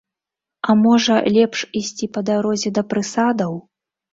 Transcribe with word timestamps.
А 0.69 0.75
можа, 0.85 1.17
лепш 1.35 1.61
ісці 1.81 2.11
па 2.17 2.25
дарозе 2.31 2.69
да 2.79 2.87
прысадаў? 2.95 3.53